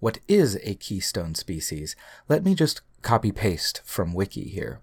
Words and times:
What 0.01 0.19
is 0.29 0.59
a 0.63 0.75
keystone 0.75 1.35
species? 1.35 1.97
Let 2.29 2.45
me 2.45 2.55
just 2.55 2.83
copy 3.03 3.33
paste 3.33 3.81
from 3.85 4.15
Wiki 4.15 4.49
here. 4.49 4.81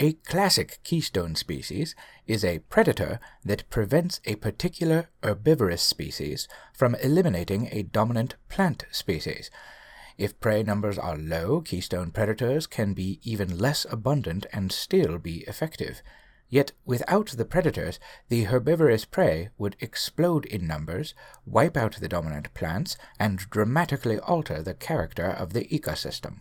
A 0.00 0.12
classic 0.12 0.78
keystone 0.84 1.34
species 1.34 1.94
is 2.26 2.44
a 2.44 2.60
predator 2.70 3.18
that 3.44 3.68
prevents 3.68 4.20
a 4.24 4.36
particular 4.36 5.08
herbivorous 5.24 5.82
species 5.82 6.46
from 6.72 6.94
eliminating 6.96 7.68
a 7.72 7.82
dominant 7.82 8.36
plant 8.48 8.84
species, 8.92 9.50
if 10.18 10.38
prey 10.40 10.64
numbers 10.64 10.98
are 10.98 11.16
low, 11.16 11.60
keystone 11.60 12.10
predators 12.10 12.66
can 12.66 12.92
be 12.92 13.20
even 13.22 13.56
less 13.56 13.86
abundant 13.88 14.46
and 14.52 14.72
still 14.72 15.16
be 15.18 15.44
effective. 15.46 16.02
Yet 16.50 16.72
without 16.84 17.28
the 17.28 17.44
predators, 17.44 18.00
the 18.28 18.44
herbivorous 18.44 19.04
prey 19.04 19.50
would 19.58 19.76
explode 19.80 20.44
in 20.46 20.66
numbers, 20.66 21.14
wipe 21.46 21.76
out 21.76 21.96
the 22.00 22.08
dominant 22.08 22.52
plants, 22.54 22.96
and 23.20 23.38
dramatically 23.50 24.18
alter 24.18 24.62
the 24.62 24.74
character 24.74 25.26
of 25.26 25.52
the 25.52 25.66
ecosystem. 25.66 26.40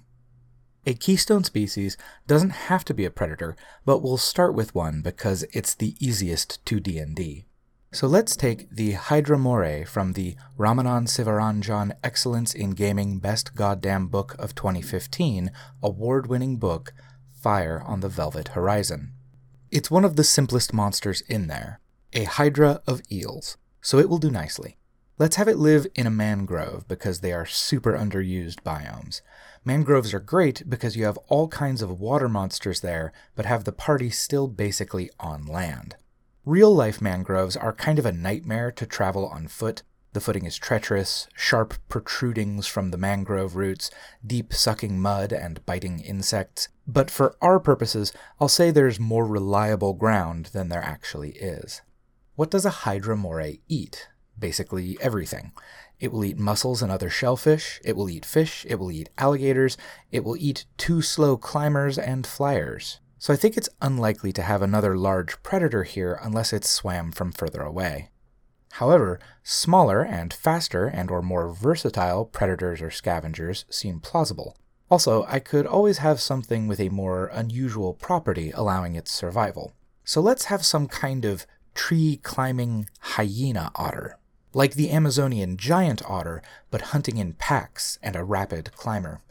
A 0.87 0.93
keystone 0.93 1.43
species 1.43 1.97
doesn't 2.25 2.51
have 2.51 2.85
to 2.85 2.93
be 2.93 3.05
a 3.05 3.11
predator, 3.11 3.55
but 3.85 3.99
we'll 3.99 4.17
start 4.17 4.55
with 4.55 4.73
one 4.73 5.01
because 5.01 5.43
it's 5.51 5.75
the 5.75 5.95
easiest 5.99 6.65
to 6.65 6.79
D&D. 6.79 7.45
So 7.93 8.05
let's 8.05 8.35
take 8.35 8.69
the 8.69 8.91
Hydra 8.91 9.37
Moray 9.37 9.85
from 9.85 10.11
the 10.11 10.35
Ramanan 10.59 11.07
Sivaranjan 11.07 11.93
Excellence 12.03 12.53
in 12.53 12.71
Gaming 12.71 13.19
Best 13.19 13.55
Goddamn 13.55 14.07
Book 14.07 14.35
of 14.37 14.53
2015 14.55 15.51
award 15.81 16.27
winning 16.27 16.57
book, 16.57 16.91
Fire 17.41 17.81
on 17.85 18.01
the 18.01 18.09
Velvet 18.09 18.49
Horizon. 18.49 19.13
It's 19.71 19.89
one 19.89 20.03
of 20.03 20.17
the 20.17 20.25
simplest 20.25 20.73
monsters 20.73 21.21
in 21.29 21.47
there, 21.47 21.79
a 22.11 22.25
Hydra 22.25 22.81
of 22.85 23.01
eels, 23.09 23.55
so 23.81 23.99
it 23.99 24.09
will 24.09 24.17
do 24.17 24.29
nicely. 24.29 24.77
Let's 25.17 25.37
have 25.37 25.47
it 25.47 25.57
live 25.57 25.87
in 25.95 26.05
a 26.05 26.11
mangrove 26.11 26.89
because 26.89 27.21
they 27.21 27.31
are 27.31 27.45
super 27.45 27.93
underused 27.93 28.63
biomes. 28.63 29.21
Mangroves 29.63 30.13
are 30.13 30.19
great 30.19 30.69
because 30.69 30.97
you 30.97 31.05
have 31.05 31.17
all 31.29 31.47
kinds 31.47 31.81
of 31.81 32.01
water 32.01 32.27
monsters 32.27 32.81
there, 32.81 33.13
but 33.33 33.45
have 33.45 33.63
the 33.63 33.71
party 33.71 34.09
still 34.09 34.49
basically 34.49 35.09
on 35.21 35.45
land. 35.45 35.95
Real 36.47 36.73
life 36.73 37.01
mangroves 37.01 37.57
are 37.57 37.73
kind 37.73 37.99
of 37.99 38.05
a 38.05 38.13
nightmare 38.13 38.71
to 38.71 38.85
travel 38.85 39.27
on 39.27 39.49
foot. 39.49 39.83
The 40.13 40.21
footing 40.21 40.45
is 40.45 40.55
treacherous, 40.55 41.27
sharp 41.35 41.73
protrudings 41.89 42.65
from 42.67 42.91
the 42.91 42.97
mangrove 42.97 43.57
roots, 43.57 43.91
deep 44.25 44.53
sucking 44.53 44.97
mud, 44.97 45.33
and 45.33 45.65
biting 45.65 45.99
insects. 45.99 46.69
But 46.87 47.11
for 47.11 47.35
our 47.41 47.59
purposes, 47.59 48.13
I'll 48.39 48.47
say 48.47 48.71
there's 48.71 48.97
more 48.97 49.27
reliable 49.27 49.93
ground 49.93 50.51
than 50.53 50.69
there 50.69 50.81
actually 50.81 51.31
is. 51.31 51.81
What 52.35 52.49
does 52.49 52.63
a 52.63 52.87
hydra 52.87 53.17
moray 53.17 53.59
eat? 53.67 54.07
Basically 54.39 54.97
everything. 55.01 55.51
It 55.99 56.13
will 56.13 56.23
eat 56.23 56.39
mussels 56.39 56.81
and 56.81 56.89
other 56.89 57.09
shellfish, 57.09 57.81
it 57.83 57.97
will 57.97 58.09
eat 58.09 58.23
fish, 58.23 58.65
it 58.69 58.75
will 58.75 58.89
eat 58.89 59.09
alligators, 59.17 59.75
it 60.13 60.23
will 60.23 60.37
eat 60.37 60.63
too 60.77 61.01
slow 61.01 61.35
climbers 61.35 61.97
and 61.97 62.25
flyers 62.25 63.01
so 63.19 63.33
I 63.33 63.37
think 63.37 63.57
it's 63.57 63.69
unlikely 63.81 64.31
to 64.33 64.41
have 64.41 64.61
another 64.61 64.97
large 64.97 65.41
predator 65.43 65.83
here 65.83 66.19
unless 66.21 66.53
it 66.53 66.65
swam 66.65 67.11
from 67.11 67.31
further 67.31 67.61
away. 67.61 68.09
However, 68.73 69.19
smaller 69.43 70.03
and 70.03 70.31
faster 70.33 70.85
and 70.85 71.09
or 71.09 71.21
more 71.21 71.51
versatile 71.51 72.25
predators 72.25 72.81
or 72.81 72.91
scavengers 72.91 73.65
seem 73.69 73.99
plausible. 73.99 74.55
Also, 74.89 75.25
I 75.27 75.39
could 75.39 75.65
always 75.65 75.97
have 75.97 76.21
something 76.21 76.67
with 76.67 76.79
a 76.79 76.89
more 76.89 77.27
unusual 77.33 77.93
property 77.93 78.51
allowing 78.51 78.95
its 78.95 79.11
survival. 79.11 79.73
So 80.03 80.21
let's 80.21 80.45
have 80.45 80.63
some 80.65 80.87
kind 80.87 81.25
of 81.25 81.45
tree 81.73 82.19
climbing 82.23 82.87
hyena 82.99 83.71
otter, 83.75 84.17
like 84.53 84.75
the 84.75 84.91
Amazonian 84.91 85.57
giant 85.57 86.01
otter, 86.07 86.41
but 86.71 86.93
hunting 86.93 87.17
in 87.17 87.33
packs 87.33 87.99
and 88.01 88.15
a 88.15 88.23
rapid 88.23 88.71
climber. 88.73 89.21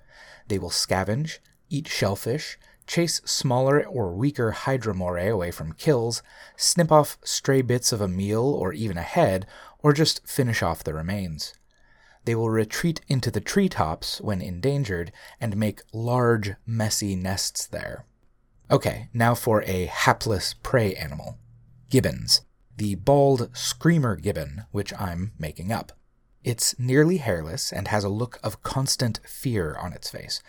They 0.48 0.58
will 0.58 0.70
scavenge, 0.70 1.38
eat 1.70 1.88
shellfish, 1.88 2.58
chase 2.86 3.20
smaller 3.24 3.84
or 3.84 4.14
weaker 4.14 4.52
Hydra 4.52 4.94
moray 4.94 5.28
away 5.28 5.50
from 5.50 5.72
kills, 5.72 6.22
snip 6.56 6.92
off 6.92 7.18
stray 7.22 7.62
bits 7.62 7.92
of 7.92 8.00
a 8.00 8.08
meal 8.08 8.44
or 8.44 8.72
even 8.72 8.96
a 8.96 9.02
head, 9.02 9.46
or 9.78 9.92
just 9.92 10.26
finish 10.26 10.62
off 10.62 10.84
the 10.84 10.94
remains. 10.94 11.54
They 12.24 12.34
will 12.34 12.50
retreat 12.50 13.00
into 13.08 13.30
the 13.30 13.40
treetops 13.40 14.20
when 14.20 14.42
endangered 14.42 15.12
and 15.40 15.56
make 15.56 15.82
large, 15.92 16.54
messy 16.66 17.14
nests 17.14 17.66
there. 17.66 18.04
Okay, 18.70 19.08
now 19.14 19.34
for 19.34 19.62
a 19.62 19.86
hapless 19.86 20.54
prey 20.54 20.94
animal 20.94 21.38
gibbons. 21.88 22.42
The 22.76 22.96
bald 22.96 23.56
screamer 23.56 24.16
gibbon, 24.16 24.64
which 24.70 24.92
I'm 24.98 25.32
making 25.38 25.72
up. 25.72 25.92
It's 26.42 26.78
nearly 26.78 27.18
hairless 27.18 27.72
and 27.72 27.88
has 27.88 28.04
a 28.04 28.08
look 28.08 28.38
of 28.42 28.62
constant 28.62 29.20
fear 29.24 29.76
on 29.76 29.92
its 29.92 30.10
face. 30.10 30.42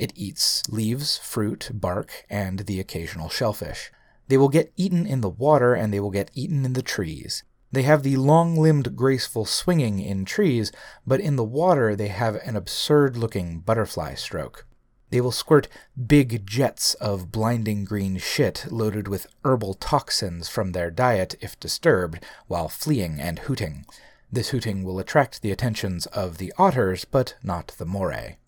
It 0.00 0.14
eats 0.16 0.62
leaves, 0.66 1.18
fruit, 1.18 1.68
bark, 1.74 2.24
and 2.30 2.60
the 2.60 2.80
occasional 2.80 3.28
shellfish. 3.28 3.92
They 4.28 4.38
will 4.38 4.48
get 4.48 4.72
eaten 4.74 5.06
in 5.06 5.20
the 5.20 5.28
water 5.28 5.74
and 5.74 5.92
they 5.92 6.00
will 6.00 6.10
get 6.10 6.30
eaten 6.32 6.64
in 6.64 6.72
the 6.72 6.80
trees. 6.80 7.44
They 7.70 7.82
have 7.82 8.02
the 8.02 8.16
long 8.16 8.56
limbed, 8.56 8.96
graceful 8.96 9.44
swinging 9.44 9.98
in 9.98 10.24
trees, 10.24 10.72
but 11.06 11.20
in 11.20 11.36
the 11.36 11.44
water 11.44 11.94
they 11.94 12.08
have 12.08 12.36
an 12.36 12.56
absurd 12.56 13.18
looking 13.18 13.60
butterfly 13.60 14.14
stroke. 14.14 14.64
They 15.10 15.20
will 15.20 15.32
squirt 15.32 15.68
big 16.06 16.46
jets 16.46 16.94
of 16.94 17.30
blinding 17.30 17.84
green 17.84 18.16
shit 18.16 18.64
loaded 18.70 19.06
with 19.06 19.26
herbal 19.44 19.74
toxins 19.74 20.48
from 20.48 20.72
their 20.72 20.90
diet 20.90 21.34
if 21.42 21.60
disturbed, 21.60 22.24
while 22.46 22.70
fleeing 22.70 23.20
and 23.20 23.40
hooting. 23.40 23.84
This 24.32 24.48
hooting 24.48 24.82
will 24.82 24.98
attract 24.98 25.42
the 25.42 25.52
attentions 25.52 26.06
of 26.06 26.38
the 26.38 26.54
otters, 26.56 27.04
but 27.04 27.34
not 27.42 27.74
the 27.76 27.84
moray. 27.84 28.38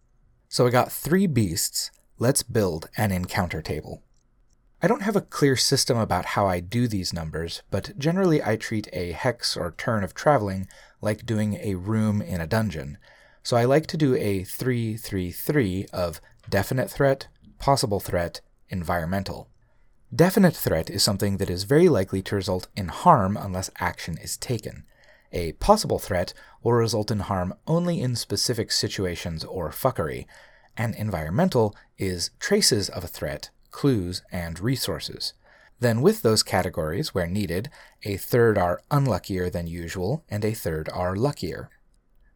So 0.52 0.66
I 0.66 0.70
got 0.70 0.92
three 0.92 1.26
beasts. 1.26 1.90
Let's 2.18 2.42
build 2.42 2.90
an 2.98 3.10
encounter 3.10 3.62
table. 3.62 4.02
I 4.82 4.86
don't 4.86 5.00
have 5.00 5.16
a 5.16 5.22
clear 5.22 5.56
system 5.56 5.96
about 5.96 6.26
how 6.36 6.46
I 6.46 6.60
do 6.60 6.86
these 6.86 7.14
numbers, 7.14 7.62
but 7.70 7.98
generally 7.98 8.44
I 8.44 8.56
treat 8.56 8.86
a 8.92 9.12
hex 9.12 9.56
or 9.56 9.74
turn 9.78 10.04
of 10.04 10.12
traveling 10.12 10.68
like 11.00 11.24
doing 11.24 11.54
a 11.54 11.76
room 11.76 12.20
in 12.20 12.42
a 12.42 12.46
dungeon. 12.46 12.98
So 13.42 13.56
I 13.56 13.64
like 13.64 13.86
to 13.86 13.96
do 13.96 14.14
a 14.14 14.44
333 14.44 15.86
of 15.90 16.20
definite 16.46 16.90
threat, 16.90 17.28
possible 17.58 17.98
threat, 17.98 18.42
environmental. 18.68 19.48
Definite 20.14 20.54
threat 20.54 20.90
is 20.90 21.02
something 21.02 21.38
that 21.38 21.48
is 21.48 21.64
very 21.64 21.88
likely 21.88 22.20
to 22.24 22.36
result 22.36 22.68
in 22.76 22.88
harm 22.88 23.38
unless 23.38 23.70
action 23.80 24.18
is 24.18 24.36
taken. 24.36 24.84
A 25.32 25.52
possible 25.52 25.98
threat 25.98 26.34
will 26.62 26.72
result 26.72 27.10
in 27.10 27.20
harm 27.20 27.54
only 27.66 28.00
in 28.00 28.16
specific 28.16 28.70
situations 28.70 29.44
or 29.44 29.70
fuckery, 29.70 30.26
and 30.76 30.94
environmental 30.94 31.74
is 31.98 32.30
traces 32.38 32.88
of 32.88 33.04
a 33.04 33.08
threat, 33.08 33.50
clues, 33.70 34.22
and 34.30 34.60
resources. 34.60 35.34
Then, 35.80 36.00
with 36.00 36.22
those 36.22 36.42
categories, 36.42 37.12
where 37.12 37.26
needed, 37.26 37.68
a 38.04 38.16
third 38.16 38.56
are 38.56 38.82
unluckier 38.90 39.50
than 39.50 39.66
usual, 39.66 40.24
and 40.28 40.44
a 40.44 40.54
third 40.54 40.88
are 40.90 41.16
luckier. 41.16 41.70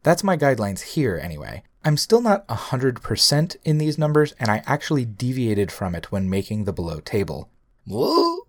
That's 0.03 0.25
my 0.25 0.37
guidelines 0.37 0.81
here, 0.81 1.21
anyway. 1.23 1.63
I'm 1.85 1.97
still 1.97 2.21
not 2.21 2.47
100% 2.49 3.57
in 3.63 3.79
these 3.79 3.99
numbers, 3.99 4.35
and 4.41 4.51
I 4.51 4.63
actually 4.67 5.05
deviated 5.05 5.71
from 5.71 5.95
it 5.95 6.11
when 6.11 6.29
making 6.29 6.65
the 6.65 6.73
below 6.73 6.99
table. 6.99 7.51
Whoa! 7.87 8.47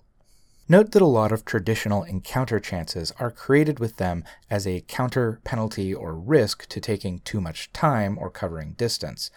Note 0.69 0.91
that 0.91 1.01
a 1.01 1.05
lot 1.05 1.31
of 1.31 1.45
traditional 1.45 2.03
encounter 2.03 2.59
chances 2.59 3.13
are 3.19 3.31
created 3.31 3.79
with 3.79 3.95
them 3.95 4.25
as 4.49 4.67
a 4.67 4.83
counter 4.89 5.39
penalty 5.45 5.93
or 5.93 6.13
risk 6.13 6.67
to 6.67 6.81
taking 6.81 7.19
too 7.19 7.39
much 7.39 7.71
time 7.71 8.17
or 8.17 8.29
covering 8.29 8.73
distance, 8.73 9.31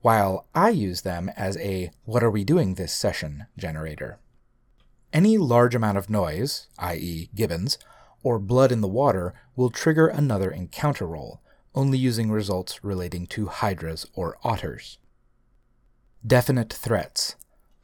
while 0.00 0.48
I 0.52 0.70
use 0.70 1.02
them 1.02 1.30
as 1.36 1.56
a 1.58 1.92
what 2.04 2.24
are 2.24 2.30
we 2.30 2.42
doing 2.42 2.74
this 2.74 2.92
session 2.92 3.46
generator. 3.56 4.18
Any 5.12 5.38
large 5.38 5.76
amount 5.76 5.96
of 5.96 6.10
noise, 6.10 6.66
i.e., 6.78 7.30
gibbons, 7.36 7.78
or 8.24 8.40
blood 8.40 8.72
in 8.72 8.80
the 8.80 8.88
water 8.88 9.32
will 9.54 9.70
trigger 9.70 10.08
another 10.08 10.50
encounter 10.50 11.06
roll, 11.06 11.40
only 11.76 11.98
using 11.98 12.32
results 12.32 12.82
relating 12.82 13.28
to 13.28 13.46
hydras 13.46 14.06
or 14.14 14.38
otters. 14.42 14.98
Definite 16.26 16.72
threats 16.72 17.36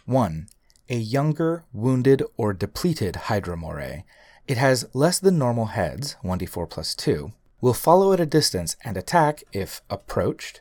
1 0.07 0.49
a 0.91 0.97
younger, 0.97 1.65
wounded, 1.73 2.21
or 2.37 2.53
depleted 2.53 3.15
Hydra 3.15 3.57
Moray. 3.57 4.05
It 4.49 4.59
has 4.59 4.89
less 4.93 5.21
than 5.21 5.39
normal 5.39 5.67
heads, 5.67 6.17
1d4 6.25 6.69
plus 6.69 6.97
2, 6.97 7.33
will 7.61 7.75
follow 7.75 8.13
at 8.13 8.19
a 8.19 8.27
distance 8.27 8.77
and 8.85 8.97
attack 8.97 9.45
if 9.53 9.83
approached, 9.89 10.61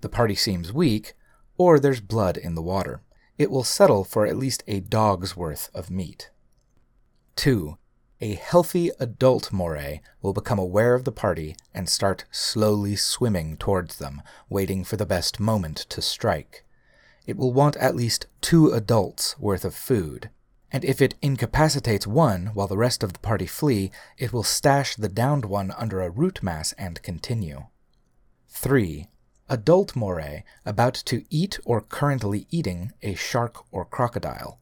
the 0.00 0.08
party 0.08 0.34
seems 0.34 0.72
weak, 0.72 1.12
or 1.58 1.78
there's 1.78 2.00
blood 2.00 2.38
in 2.38 2.54
the 2.54 2.62
water. 2.62 3.02
It 3.36 3.50
will 3.50 3.64
settle 3.64 4.02
for 4.02 4.26
at 4.26 4.38
least 4.38 4.64
a 4.66 4.80
dog's 4.80 5.36
worth 5.36 5.68
of 5.74 5.90
meat. 5.90 6.30
2. 7.36 7.76
A 8.22 8.34
healthy 8.34 8.90
adult 8.98 9.52
moray 9.52 10.00
will 10.22 10.32
become 10.32 10.58
aware 10.58 10.94
of 10.94 11.04
the 11.04 11.12
party 11.12 11.54
and 11.74 11.86
start 11.86 12.24
slowly 12.30 12.96
swimming 12.96 13.58
towards 13.58 13.98
them, 13.98 14.22
waiting 14.48 14.84
for 14.84 14.96
the 14.96 15.04
best 15.04 15.38
moment 15.38 15.76
to 15.90 16.00
strike 16.00 16.65
it 17.26 17.36
will 17.36 17.52
want 17.52 17.76
at 17.76 17.96
least 17.96 18.26
two 18.40 18.70
adults 18.70 19.38
worth 19.38 19.64
of 19.64 19.74
food. 19.74 20.30
And 20.70 20.84
if 20.84 21.00
it 21.00 21.14
incapacitates 21.22 22.06
one 22.06 22.46
while 22.54 22.66
the 22.66 22.76
rest 22.76 23.02
of 23.02 23.12
the 23.12 23.18
party 23.18 23.46
flee, 23.46 23.90
it 24.18 24.32
will 24.32 24.42
stash 24.42 24.96
the 24.96 25.08
downed 25.08 25.44
one 25.44 25.72
under 25.72 26.00
a 26.02 26.10
root 26.10 26.42
mass 26.42 26.72
and 26.72 27.02
continue. 27.02 27.64
3. 28.48 29.08
Adult 29.48 29.94
moray 29.94 30.42
about 30.64 30.94
to 30.94 31.24
eat 31.30 31.58
or 31.64 31.80
currently 31.80 32.46
eating 32.50 32.92
a 33.02 33.14
shark 33.14 33.64
or 33.70 33.84
crocodile. 33.84 34.58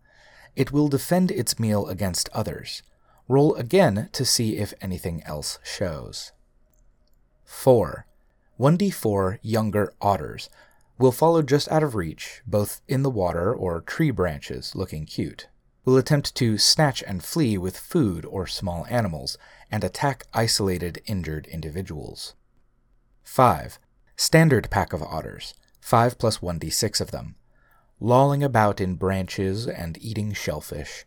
It 0.56 0.72
will 0.72 0.88
defend 0.88 1.30
its 1.30 1.58
meal 1.58 1.88
against 1.88 2.28
others. 2.32 2.82
Roll 3.26 3.54
again 3.54 4.10
to 4.12 4.24
see 4.24 4.58
if 4.58 4.74
anything 4.80 5.22
else 5.24 5.58
shows. 5.64 6.32
4. 7.44 8.06
1d4 8.60 9.38
younger 9.42 9.92
otters 10.00 10.48
will 10.98 11.12
follow 11.12 11.42
just 11.42 11.70
out 11.70 11.82
of 11.82 11.94
reach, 11.94 12.42
both 12.46 12.80
in 12.88 13.02
the 13.02 13.10
water 13.10 13.52
or 13.54 13.80
tree 13.80 14.10
branches, 14.10 14.74
looking 14.74 15.04
cute. 15.04 15.48
Will 15.84 15.96
attempt 15.96 16.34
to 16.36 16.56
snatch 16.56 17.02
and 17.06 17.22
flee 17.22 17.58
with 17.58 17.76
food 17.76 18.24
or 18.24 18.46
small 18.46 18.86
animals, 18.88 19.36
and 19.70 19.84
attack 19.84 20.24
isolated 20.32 21.02
injured 21.06 21.46
individuals. 21.48 22.34
5. 23.24 23.78
Standard 24.16 24.70
pack 24.70 24.92
of 24.92 25.02
otters, 25.02 25.54
5 25.80 26.18
plus 26.18 26.38
1d6 26.38 27.00
of 27.00 27.10
them. 27.10 27.34
Lolling 28.00 28.42
about 28.42 28.80
in 28.80 28.94
branches 28.94 29.66
and 29.66 29.98
eating 30.00 30.32
shellfish. 30.32 31.04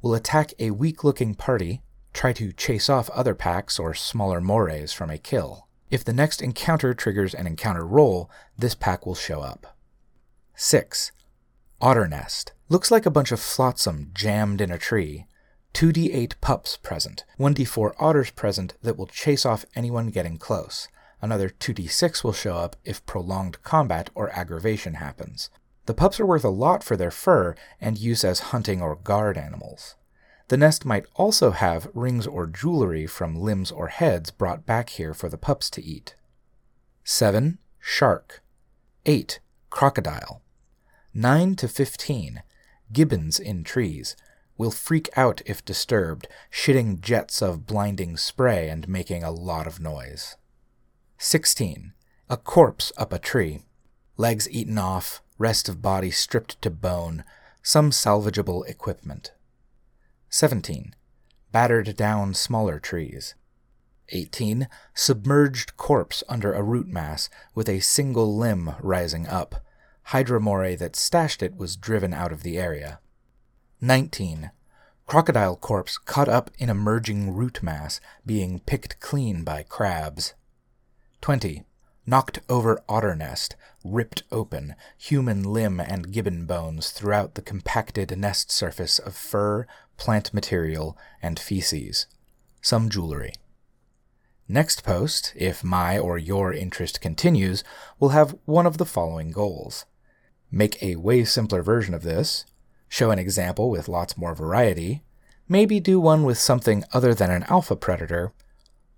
Will 0.00 0.14
attack 0.14 0.52
a 0.58 0.70
weak 0.70 1.02
looking 1.02 1.34
party, 1.34 1.82
try 2.12 2.32
to 2.34 2.52
chase 2.52 2.88
off 2.88 3.10
other 3.10 3.34
packs 3.34 3.78
or 3.78 3.94
smaller 3.94 4.40
morays 4.40 4.92
from 4.92 5.10
a 5.10 5.18
kill. 5.18 5.68
If 5.90 6.04
the 6.04 6.12
next 6.12 6.42
encounter 6.42 6.94
triggers 6.94 7.34
an 7.34 7.46
encounter 7.46 7.86
roll, 7.86 8.30
this 8.58 8.74
pack 8.74 9.06
will 9.06 9.14
show 9.14 9.40
up. 9.40 9.76
6. 10.56 11.12
Otter 11.80 12.08
Nest. 12.08 12.52
Looks 12.68 12.90
like 12.90 13.06
a 13.06 13.10
bunch 13.10 13.32
of 13.32 13.40
flotsam 13.40 14.10
jammed 14.14 14.60
in 14.60 14.70
a 14.70 14.78
tree. 14.78 15.26
2d8 15.74 16.34
pups 16.40 16.76
present, 16.76 17.24
1d4 17.38 17.94
otters 17.98 18.30
present 18.30 18.74
that 18.82 18.96
will 18.96 19.08
chase 19.08 19.44
off 19.44 19.66
anyone 19.74 20.06
getting 20.08 20.38
close. 20.38 20.88
Another 21.20 21.48
2d6 21.48 22.22
will 22.22 22.32
show 22.32 22.56
up 22.56 22.76
if 22.84 23.04
prolonged 23.06 23.62
combat 23.62 24.08
or 24.14 24.30
aggravation 24.30 24.94
happens. 24.94 25.50
The 25.86 25.94
pups 25.94 26.20
are 26.20 26.26
worth 26.26 26.44
a 26.44 26.48
lot 26.48 26.84
for 26.84 26.96
their 26.96 27.10
fur 27.10 27.54
and 27.80 27.98
use 27.98 28.24
as 28.24 28.50
hunting 28.50 28.80
or 28.80 28.94
guard 28.94 29.36
animals. 29.36 29.96
The 30.48 30.56
nest 30.56 30.84
might 30.84 31.06
also 31.14 31.52
have 31.52 31.88
rings 31.94 32.26
or 32.26 32.46
jewelry 32.46 33.06
from 33.06 33.34
limbs 33.40 33.70
or 33.70 33.88
heads 33.88 34.30
brought 34.30 34.66
back 34.66 34.90
here 34.90 35.14
for 35.14 35.28
the 35.28 35.38
pups 35.38 35.70
to 35.70 35.82
eat. 35.82 36.14
7. 37.04 37.58
Shark. 37.78 38.42
8. 39.06 39.40
Crocodile. 39.70 40.42
9 41.14 41.56
to 41.56 41.68
15. 41.68 42.42
Gibbons 42.92 43.38
in 43.38 43.64
trees. 43.64 44.16
Will 44.56 44.70
freak 44.70 45.10
out 45.16 45.42
if 45.46 45.64
disturbed, 45.64 46.28
shitting 46.52 47.00
jets 47.00 47.42
of 47.42 47.66
blinding 47.66 48.16
spray 48.16 48.68
and 48.68 48.88
making 48.88 49.24
a 49.24 49.30
lot 49.30 49.66
of 49.66 49.80
noise. 49.80 50.36
16. 51.18 51.92
A 52.30 52.36
corpse 52.36 52.92
up 52.96 53.12
a 53.12 53.18
tree. 53.18 53.60
Legs 54.16 54.48
eaten 54.50 54.78
off, 54.78 55.22
rest 55.38 55.68
of 55.68 55.82
body 55.82 56.10
stripped 56.10 56.60
to 56.62 56.70
bone, 56.70 57.24
some 57.62 57.90
salvageable 57.90 58.66
equipment. 58.68 59.32
17. 60.34 60.96
Battered 61.52 61.96
down 61.96 62.34
smaller 62.34 62.80
trees. 62.80 63.36
18. 64.08 64.66
Submerged 64.92 65.76
corpse 65.76 66.24
under 66.28 66.52
a 66.52 66.60
root 66.60 66.88
mass 66.88 67.30
with 67.54 67.68
a 67.68 67.78
single 67.78 68.36
limb 68.36 68.74
rising 68.80 69.28
up. 69.28 69.64
Hydra 70.06 70.40
moray 70.40 70.74
that 70.74 70.96
stashed 70.96 71.40
it 71.40 71.54
was 71.54 71.76
driven 71.76 72.12
out 72.12 72.32
of 72.32 72.42
the 72.42 72.58
area. 72.58 72.98
19. 73.80 74.50
Crocodile 75.06 75.54
corpse 75.54 75.98
caught 75.98 76.28
up 76.28 76.50
in 76.58 76.68
emerging 76.68 77.32
root 77.32 77.62
mass, 77.62 78.00
being 78.26 78.58
picked 78.58 78.98
clean 78.98 79.44
by 79.44 79.62
crabs. 79.62 80.34
20 81.20 81.62
knocked 82.06 82.40
over 82.48 82.82
otter 82.88 83.14
nest, 83.14 83.56
ripped 83.84 84.22
open, 84.30 84.74
human 84.96 85.42
limb 85.42 85.80
and 85.80 86.12
gibbon 86.12 86.46
bones 86.46 86.90
throughout 86.90 87.34
the 87.34 87.42
compacted 87.42 88.16
nest 88.16 88.50
surface 88.50 88.98
of 88.98 89.14
fur, 89.14 89.66
plant 89.96 90.32
material, 90.34 90.96
and 91.22 91.38
feces. 91.38 92.06
Some 92.60 92.88
jewelry. 92.88 93.34
Next 94.48 94.84
post, 94.84 95.32
if 95.36 95.64
my 95.64 95.98
or 95.98 96.18
your 96.18 96.52
interest 96.52 97.00
continues, 97.00 97.64
will 97.98 98.10
have 98.10 98.36
one 98.44 98.66
of 98.66 98.76
the 98.76 98.84
following 98.84 99.30
goals. 99.30 99.86
Make 100.50 100.82
a 100.82 100.96
way 100.96 101.24
simpler 101.24 101.62
version 101.62 101.94
of 101.94 102.02
this, 102.02 102.44
show 102.88 103.10
an 103.10 103.18
example 103.18 103.70
with 103.70 103.88
lots 103.88 104.16
more 104.16 104.34
variety, 104.34 105.02
maybe 105.48 105.80
do 105.80 105.98
one 105.98 106.24
with 106.24 106.38
something 106.38 106.84
other 106.92 107.14
than 107.14 107.30
an 107.30 107.44
alpha 107.44 107.74
predator, 107.74 108.32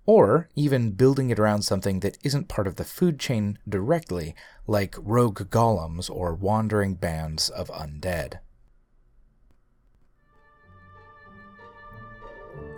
or 0.07 0.49
even 0.55 0.91
building 0.91 1.29
it 1.29 1.37
around 1.37 1.61
something 1.61 1.99
that 1.99 2.17
isn't 2.23 2.47
part 2.47 2.65
of 2.65 2.77
the 2.77 2.83
food 2.83 3.19
chain 3.19 3.59
directly, 3.69 4.33
like 4.65 4.95
rogue 4.97 5.51
golems 5.51 6.09
or 6.09 6.33
wandering 6.33 6.95
bands 6.95 7.49
of 7.49 7.67
undead. 7.67 8.39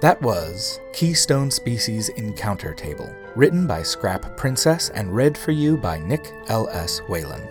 That 0.02 0.22
was 0.22 0.80
Keystone 0.94 1.52
Species 1.52 2.10
Encounter 2.10 2.74
Table, 2.74 3.14
written 3.36 3.68
by 3.68 3.84
Scrap 3.84 4.36
Princess 4.36 4.90
and 4.90 5.14
read 5.14 5.38
for 5.38 5.52
you 5.52 5.78
by 5.78 6.00
Nick 6.00 6.34
L.S. 6.48 7.00
Whalen. 7.10 7.48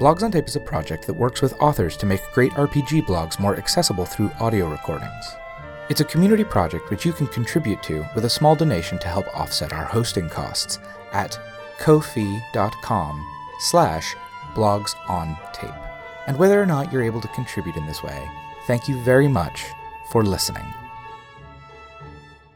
Blogs 0.00 0.22
on 0.22 0.32
Tape 0.32 0.48
is 0.48 0.56
a 0.56 0.60
project 0.60 1.06
that 1.06 1.14
works 1.14 1.42
with 1.42 1.52
authors 1.60 1.96
to 1.98 2.06
make 2.06 2.20
great 2.32 2.50
RPG 2.52 3.06
blogs 3.06 3.38
more 3.38 3.56
accessible 3.56 4.06
through 4.06 4.32
audio 4.40 4.68
recordings. 4.68 5.36
It's 5.88 6.00
a 6.00 6.04
community 6.04 6.44
project 6.44 6.90
which 6.90 7.04
you 7.04 7.12
can 7.12 7.26
contribute 7.26 7.82
to 7.84 8.06
with 8.14 8.24
a 8.24 8.30
small 8.30 8.54
donation 8.54 8.98
to 9.00 9.08
help 9.08 9.26
offset 9.36 9.72
our 9.72 9.84
hosting 9.84 10.28
costs 10.28 10.78
at 11.12 11.38
ko-fi.com 11.78 13.26
slash 13.58 14.14
blogs 14.54 14.94
on 15.08 15.36
tape. 15.52 15.70
And 16.26 16.38
whether 16.38 16.60
or 16.60 16.66
not 16.66 16.92
you're 16.92 17.02
able 17.02 17.20
to 17.20 17.28
contribute 17.28 17.76
in 17.76 17.86
this 17.86 18.02
way, 18.02 18.30
thank 18.66 18.88
you 18.88 18.96
very 18.96 19.28
much 19.28 19.64
for 20.06 20.22
listening. 20.22 20.64